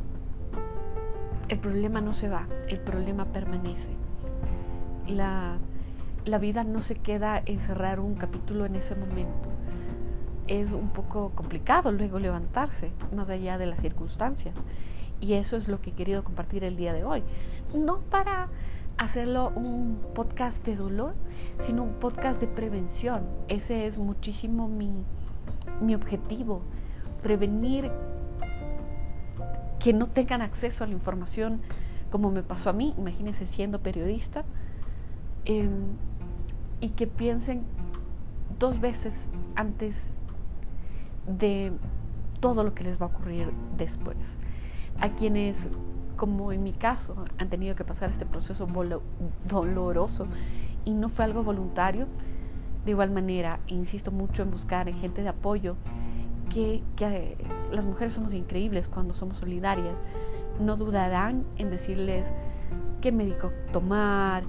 el 1.48 1.58
problema 1.58 2.00
no 2.00 2.12
se 2.12 2.28
va, 2.28 2.46
el 2.68 2.80
problema 2.80 3.26
permanece. 3.26 3.90
La, 5.06 5.58
la 6.24 6.38
vida 6.38 6.64
no 6.64 6.80
se 6.80 6.96
queda 6.96 7.40
en 7.46 7.60
cerrar 7.60 8.00
un 8.00 8.14
capítulo 8.14 8.66
en 8.66 8.76
ese 8.76 8.94
momento. 8.94 9.50
Es 10.46 10.72
un 10.72 10.88
poco 10.88 11.30
complicado 11.34 11.92
luego 11.92 12.18
levantarse, 12.18 12.90
más 13.14 13.30
allá 13.30 13.56
de 13.56 13.66
las 13.66 13.80
circunstancias. 13.80 14.66
Y 15.20 15.34
eso 15.34 15.56
es 15.56 15.68
lo 15.68 15.80
que 15.80 15.90
he 15.90 15.92
querido 15.92 16.24
compartir 16.24 16.64
el 16.64 16.76
día 16.76 16.92
de 16.92 17.04
hoy. 17.04 17.22
No 17.72 18.00
para 18.00 18.48
hacerlo 18.96 19.52
un 19.54 20.00
podcast 20.14 20.64
de 20.66 20.76
dolor, 20.76 21.14
sino 21.58 21.84
un 21.84 21.94
podcast 21.94 22.40
de 22.40 22.46
prevención. 22.46 23.22
Ese 23.48 23.86
es 23.86 23.98
muchísimo 23.98 24.68
mi, 24.68 24.90
mi 25.80 25.94
objetivo, 25.94 26.62
prevenir 27.22 27.90
que 29.78 29.92
no 29.92 30.06
tengan 30.06 30.42
acceso 30.42 30.84
a 30.84 30.86
la 30.86 30.92
información 30.92 31.60
como 32.10 32.30
me 32.30 32.42
pasó 32.42 32.70
a 32.70 32.72
mí, 32.72 32.94
imagínense 32.98 33.46
siendo 33.46 33.80
periodista, 33.80 34.44
em, 35.44 35.86
y 36.80 36.90
que 36.90 37.06
piensen 37.06 37.62
dos 38.58 38.80
veces 38.80 39.28
antes 39.54 40.16
de 41.26 41.72
todo 42.40 42.64
lo 42.64 42.74
que 42.74 42.84
les 42.84 43.00
va 43.00 43.06
a 43.06 43.08
ocurrir 43.08 43.52
después. 43.76 44.38
A 45.00 45.10
quienes, 45.10 45.70
como 46.16 46.52
en 46.52 46.62
mi 46.62 46.72
caso, 46.72 47.24
han 47.38 47.48
tenido 47.48 47.76
que 47.76 47.84
pasar 47.84 48.10
este 48.10 48.26
proceso 48.26 48.66
doloroso 49.46 50.26
y 50.84 50.92
no 50.92 51.08
fue 51.08 51.24
algo 51.24 51.42
voluntario, 51.42 52.06
de 52.84 52.90
igual 52.90 53.10
manera, 53.10 53.60
insisto 53.66 54.10
mucho 54.10 54.42
en 54.42 54.50
buscar 54.50 54.88
en 54.88 54.96
gente 54.96 55.22
de 55.22 55.28
apoyo, 55.28 55.76
que, 56.52 56.82
que 56.96 57.06
eh, 57.06 57.36
las 57.70 57.86
mujeres 57.86 58.14
somos 58.14 58.32
increíbles 58.32 58.88
cuando 58.88 59.14
somos 59.14 59.38
solidarias. 59.38 60.02
No 60.58 60.76
dudarán 60.76 61.44
en 61.56 61.70
decirles 61.70 62.34
qué 63.00 63.12
médico 63.12 63.52
tomar, 63.72 64.44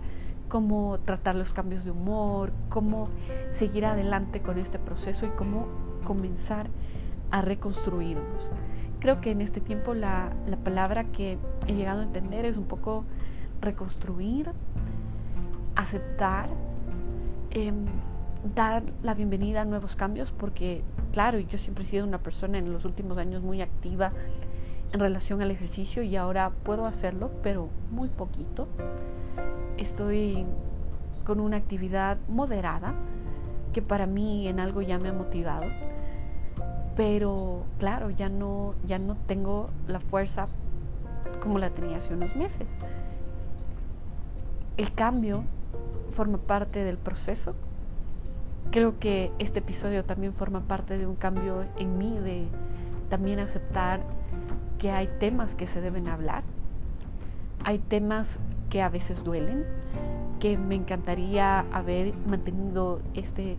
cómo 0.50 1.00
tratar 1.00 1.36
los 1.36 1.54
cambios 1.54 1.86
de 1.86 1.92
humor, 1.92 2.52
cómo 2.70 3.08
seguir 3.50 3.86
adelante 3.86 4.42
con 4.42 4.58
este 4.58 4.80
proceso 4.80 5.26
y 5.26 5.30
cómo 5.30 5.68
comenzar 6.04 6.70
a 7.30 7.42
reconstruirnos. 7.42 8.52
Creo 9.00 9.22
que 9.22 9.32
en 9.32 9.42
este 9.42 9.62
tiempo 9.62 9.94
la, 9.94 10.34
la 10.46 10.58
palabra 10.58 11.06
que 11.06 11.38
he 11.68 11.74
llegado 11.74 12.02
a 12.02 12.04
entender 12.04 12.46
es 12.46 12.58
un 12.58 12.66
poco 12.66 13.06
reconstruir, 13.62 14.52
aceptar, 15.76 16.50
em, 17.52 17.86
dar 18.56 18.84
la 19.04 19.14
bienvenida 19.14 19.62
a 19.62 19.66
nuevos 19.66 19.96
cambios, 19.96 20.32
porque 20.32 20.84
claro, 21.12 21.40
yo 21.40 21.58
siempre 21.58 21.84
he 21.84 21.88
sido 21.88 22.06
una 22.06 22.18
persona 22.18 22.58
en 22.58 22.72
los 22.72 22.86
últimos 22.86 23.18
años 23.18 23.42
muy 23.42 23.62
activa 23.62 24.12
en 24.94 25.00
relación 25.00 25.42
al 25.42 25.52
ejercicio 25.52 26.04
y 26.04 26.16
ahora 26.16 26.52
puedo 26.64 26.86
hacerlo, 26.86 27.32
pero 27.44 27.70
muy 27.92 28.10
poquito. 28.10 28.68
Estoy 29.78 30.46
con 31.26 31.40
una 31.40 31.58
actividad 31.58 32.18
moderada 32.28 32.94
que 33.74 33.82
para 33.82 34.06
mí 34.06 34.48
en 34.48 34.60
algo 34.60 34.82
ya 34.82 35.00
me 35.00 35.10
ha 35.10 35.14
motivado, 35.14 35.66
pero 36.96 37.64
claro, 37.80 38.10
ya 38.10 38.28
no 38.28 38.76
ya 38.86 39.00
no 39.00 39.16
tengo 39.16 39.70
la 39.88 40.00
fuerza 40.00 40.48
como 41.42 41.58
la 41.58 41.70
tenía 41.70 41.98
hace 41.98 42.14
unos 42.14 42.36
meses. 42.36 42.68
El 44.78 44.94
cambio 44.94 45.44
forma 46.12 46.38
parte 46.38 46.84
del 46.84 46.98
proceso. 46.98 47.56
Creo 48.70 49.00
que 49.00 49.32
este 49.40 49.60
episodio 49.60 50.06
también 50.06 50.34
forma 50.34 50.62
parte 50.62 50.98
de 50.98 51.08
un 51.08 51.16
cambio 51.16 51.66
en 51.78 51.98
mí, 51.98 52.18
de 52.20 52.48
también 53.10 53.40
aceptar 53.40 54.02
que 54.78 54.92
hay 54.92 55.10
temas 55.20 55.56
que 55.56 55.68
se 55.68 55.82
deben 55.82 56.08
hablar, 56.08 56.44
hay 57.66 57.80
temas 57.80 58.40
que 58.70 58.82
a 58.82 58.90
veces 58.90 59.24
duelen, 59.24 59.66
que 60.40 60.58
me 60.58 60.76
encantaría 60.76 61.60
haber 61.72 62.16
mantenido 62.26 63.02
este, 63.14 63.58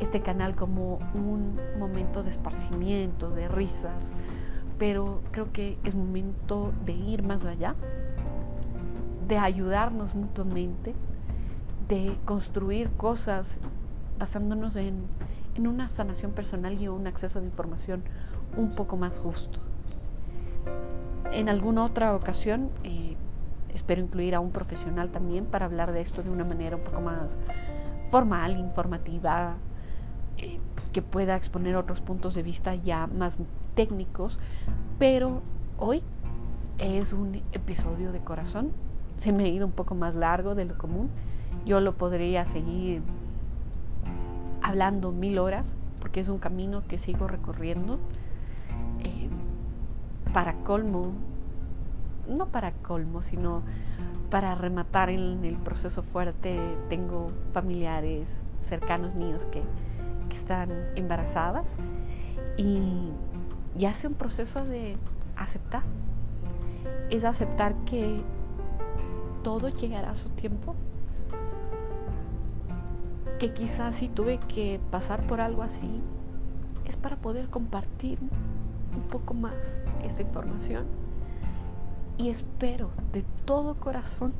este 0.00 0.20
canal 0.20 0.56
como 0.56 0.98
un 1.14 1.58
momento 1.78 2.22
de 2.22 2.30
esparcimiento, 2.30 3.30
de 3.30 3.48
risas, 3.48 4.14
pero 4.78 5.20
creo 5.30 5.52
que 5.52 5.78
es 5.84 5.94
momento 5.94 6.72
de 6.84 6.92
ir 6.92 7.22
más 7.22 7.44
allá, 7.44 7.76
de 9.28 9.36
ayudarnos 9.36 10.14
mutuamente, 10.14 10.94
de 11.88 12.16
construir 12.24 12.90
cosas 12.96 13.60
basándonos 14.18 14.76
en, 14.76 15.02
en 15.54 15.66
una 15.66 15.88
sanación 15.88 16.32
personal 16.32 16.80
y 16.80 16.88
un 16.88 17.06
acceso 17.06 17.40
de 17.40 17.46
información 17.46 18.02
un 18.56 18.70
poco 18.70 18.96
más 18.96 19.18
justo. 19.18 19.60
En 21.32 21.48
alguna 21.48 21.84
otra 21.84 22.14
ocasión 22.14 22.70
eh, 22.84 23.16
espero 23.74 24.00
incluir 24.00 24.34
a 24.34 24.40
un 24.40 24.50
profesional 24.50 25.10
también 25.10 25.46
para 25.46 25.66
hablar 25.66 25.92
de 25.92 26.00
esto 26.00 26.22
de 26.22 26.30
una 26.30 26.44
manera 26.44 26.76
un 26.76 26.82
poco 26.82 27.00
más 27.00 27.36
formal, 28.10 28.58
informativa, 28.58 29.56
eh, 30.38 30.58
que 30.92 31.02
pueda 31.02 31.36
exponer 31.36 31.76
otros 31.76 32.00
puntos 32.00 32.34
de 32.34 32.42
vista 32.42 32.74
ya 32.74 33.06
más 33.06 33.38
técnicos, 33.74 34.38
pero 34.98 35.42
hoy 35.78 36.02
es 36.78 37.12
un 37.12 37.42
episodio 37.52 38.12
de 38.12 38.20
corazón. 38.20 38.72
Se 39.18 39.32
me 39.32 39.44
ha 39.44 39.48
ido 39.48 39.66
un 39.66 39.72
poco 39.72 39.94
más 39.94 40.14
largo 40.14 40.54
de 40.54 40.64
lo 40.64 40.78
común. 40.78 41.10
Yo 41.66 41.80
lo 41.80 41.96
podría 41.96 42.46
seguir 42.46 43.02
hablando 44.68 45.12
mil 45.12 45.38
horas 45.38 45.74
porque 46.00 46.20
es 46.20 46.28
un 46.28 46.38
camino 46.38 46.82
que 46.86 46.98
sigo 46.98 47.26
recorriendo. 47.26 47.98
Eh, 49.02 49.28
para 50.32 50.54
colmo, 50.62 51.12
no 52.28 52.48
para 52.48 52.72
colmo, 52.72 53.22
sino 53.22 53.62
para 54.30 54.54
rematar 54.54 55.08
en 55.08 55.44
el 55.44 55.56
proceso 55.56 56.02
fuerte, 56.02 56.60
tengo 56.90 57.32
familiares 57.52 58.40
cercanos 58.60 59.14
míos 59.14 59.46
que, 59.46 59.62
están 60.28 60.70
embarazadas 60.94 61.74
y, 62.58 63.10
y 63.78 63.86
hace 63.86 64.06
un 64.06 64.14
proceso 64.14 64.62
de 64.62 64.98
aceptar. 65.36 65.82
Es 67.08 67.24
aceptar 67.24 67.74
que 67.86 68.22
todo 69.42 69.70
llegará 69.70 70.10
a 70.10 70.14
su 70.14 70.28
tiempo. 70.28 70.76
Que 73.38 73.52
quizás 73.52 73.96
si 73.96 74.08
tuve 74.08 74.38
que 74.38 74.80
pasar 74.90 75.26
por 75.26 75.40
algo 75.40 75.62
así, 75.62 76.00
es 76.86 76.96
para 76.96 77.16
poder 77.16 77.48
compartir 77.48 78.18
un 78.96 79.02
poco 79.08 79.34
más 79.34 79.76
esta 80.02 80.22
información 80.22 80.86
y 82.18 82.30
espero 82.30 82.90
de 83.12 83.24
todo 83.44 83.76
corazón 83.76 84.32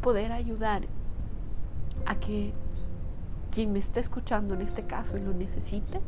poder 0.00 0.32
ayudar 0.32 0.82
a 2.06 2.14
que 2.18 2.54
quien 3.50 3.72
me 3.72 3.78
esté 3.78 4.00
escuchando 4.00 4.54
en 4.54 4.62
este 4.62 4.84
caso 4.84 5.18
y 5.18 5.20
lo 5.20 5.32
necesite, 5.32 6.00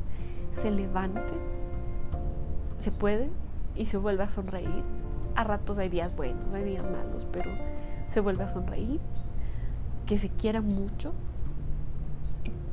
se 0.51 0.71
levante, 0.71 1.35
se 2.79 2.91
puede 2.91 3.29
y 3.77 3.87
se 3.87 3.99
vuelve 3.99 4.23
a 4.25 4.29
sonreír. 4.29 4.83
A 5.35 5.45
ratos 5.45 5.79
hay 5.79 5.89
días 5.89 6.15
buenos, 6.17 6.53
hay 6.55 6.65
días 6.65 6.87
malos, 6.91 7.27
pero 7.33 7.51
se 8.07 8.21
vuelve 8.21 8.45
a 8.45 8.49
sonreír, 8.49 9.01
que 10.07 10.19
se 10.19 10.29
quiera 10.31 10.61
mucho, 10.61 11.13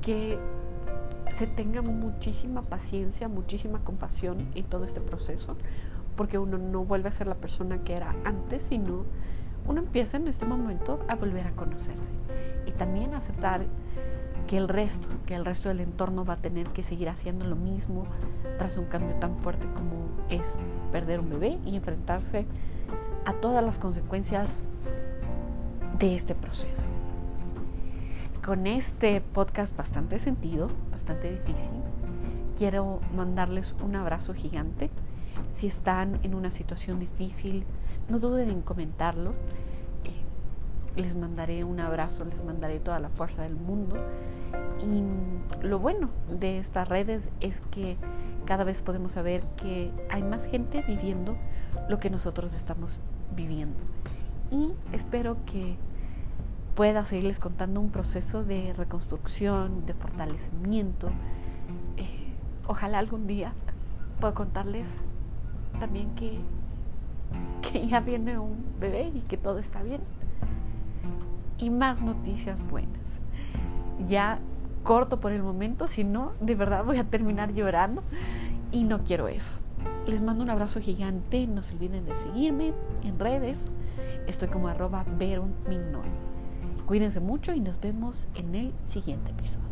que 0.08 0.40
se 1.34 1.48
tenga 1.48 1.82
muchísima 1.82 2.62
paciencia, 2.62 3.28
muchísima 3.28 3.84
compasión 3.84 4.48
en 4.56 4.64
todo 4.64 4.86
este 4.86 5.02
proceso, 5.02 5.58
porque 6.16 6.38
uno 6.38 6.58
no 6.58 6.86
vuelve 6.86 7.10
a 7.10 7.12
ser 7.12 7.28
la 7.28 7.36
persona 7.36 7.84
que 7.84 7.94
era 7.94 8.16
antes, 8.24 8.64
sino 8.64 9.04
uno 9.68 9.82
empieza 9.82 10.16
en 10.16 10.30
este 10.30 10.46
momento 10.46 11.02
a 11.10 11.16
volver 11.16 11.46
a 11.46 11.52
conocerse 11.52 12.14
y 12.66 12.72
también 12.72 13.16
aceptar 13.16 13.66
que 14.48 14.56
el 14.56 14.70
resto, 14.70 15.10
que 15.26 15.36
el 15.36 15.44
resto 15.44 15.68
del 15.68 15.82
entorno 15.82 16.24
va 16.24 16.36
a 16.36 16.42
tener 16.42 16.70
que 16.70 16.84
seguir 16.84 17.10
haciendo 17.10 17.46
lo 17.46 17.58
mismo 17.58 18.06
tras 18.58 18.78
un 18.78 18.86
cambio 18.86 19.18
tan 19.18 19.38
fuerte 19.40 19.68
como 19.74 20.08
es 20.30 20.56
perder 20.94 21.20
un 21.20 21.32
bebé 21.32 21.60
y 21.66 21.76
enfrentarse 21.76 22.46
a 23.26 23.34
todas 23.34 23.62
las 23.62 23.78
consecuencias 23.78 24.64
de 26.00 26.16
este 26.16 26.34
proceso. 26.34 26.88
Con 28.48 28.66
este 28.66 29.20
podcast 29.20 29.76
bastante 29.76 30.20
sentido, 30.20 30.70
bastante 30.90 31.30
difícil, 31.30 31.82
quiero 32.58 33.02
mandarles 33.14 33.76
un 33.84 33.98
abrazo 33.98 34.34
gigante 34.34 34.90
si 35.52 35.68
están 35.68 36.18
en 36.24 36.34
una 36.34 36.52
situación 36.52 36.98
difícil, 36.98 37.66
no 38.08 38.20
duden 38.20 38.50
en 38.50 38.62
comentarlo. 38.62 39.32
Eh, 40.06 41.02
les 41.02 41.14
mandaré 41.14 41.66
un 41.66 41.82
abrazo, 41.82 42.24
les 42.24 42.42
mandaré 42.42 42.80
toda 42.80 43.02
la 43.02 43.10
fuerza 43.10 43.42
del 43.42 43.58
mundo. 43.58 43.98
Y 44.80 45.66
lo 45.68 45.80
bueno 45.80 46.10
de 46.40 46.58
estas 46.58 46.88
redes 46.88 47.30
es 47.42 47.60
que 47.60 47.98
cada 48.46 48.64
vez 48.64 48.82
podemos 48.82 49.12
saber 49.12 49.44
que 49.58 49.92
hay 50.10 50.24
más 50.24 50.46
gente 50.46 50.86
viviendo 50.88 51.36
lo 51.90 51.98
que 51.98 52.10
nosotros 52.10 52.54
estamos 52.54 53.02
viviendo. 53.36 53.76
Y 54.52 54.72
espero 54.94 55.36
que 55.46 55.76
pueda 56.78 57.04
seguirles 57.06 57.40
contando 57.40 57.82
un 57.82 57.90
proceso 57.90 58.44
de 58.44 58.72
reconstrucción, 58.78 59.88
de 59.88 59.96
fortalecimiento. 59.96 61.08
Eh, 61.98 62.36
ojalá 62.68 63.00
algún 63.00 63.26
día 63.26 63.52
pueda 64.20 64.36
contarles 64.36 65.02
también 65.80 66.14
que, 66.14 66.38
que 67.64 67.88
ya 67.88 68.00
viene 68.02 68.38
un 68.38 68.64
bebé 68.80 69.12
y 69.12 69.22
que 69.22 69.38
todo 69.38 69.58
está 69.58 69.82
bien. 69.82 70.02
Y 71.58 71.72
más 71.72 72.04
noticias 72.04 72.62
buenas. 72.70 73.22
Ya 74.08 74.38
corto 74.84 75.20
por 75.20 75.32
el 75.32 75.42
momento, 75.42 75.88
si 75.88 76.04
no, 76.04 76.34
de 76.42 76.54
verdad 76.54 76.86
voy 76.86 76.98
a 76.98 77.06
terminar 77.06 77.54
llorando 77.54 78.04
y 78.72 78.84
no 78.84 79.04
quiero 79.04 79.28
eso. 79.28 79.56
Les 80.06 80.22
mando 80.22 80.44
un 80.44 80.52
abrazo 80.52 80.80
gigante, 80.80 81.48
no 81.48 81.64
se 81.64 81.74
olviden 81.74 82.06
de 82.06 82.16
seguirme 82.16 82.74
en 83.04 83.18
redes. 83.18 83.72
Estoy 84.28 84.50
como 84.50 84.68
arroba 84.68 85.06
Cuídense 86.88 87.20
mucho 87.20 87.54
y 87.54 87.60
nos 87.60 87.82
vemos 87.82 88.30
en 88.34 88.56
el 88.56 88.74
siguiente 88.86 89.32
episodio. 89.32 89.68